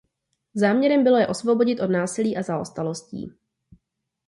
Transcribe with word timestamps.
Záměrem 0.53 1.03
bylo 1.03 1.17
je 1.17 1.27
osvobodit 1.27 1.79
od 1.79 1.87
násilí 1.87 2.37
a 2.37 2.43
zaostalostí. 2.43 3.33